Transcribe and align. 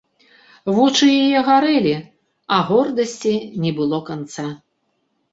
Вочы 0.75 1.09
яе 1.23 1.41
гарэлі, 1.49 1.91
а 2.57 2.57
гордасці 2.69 3.33
не 3.65 3.71
было 3.81 3.99
канца. 4.09 4.47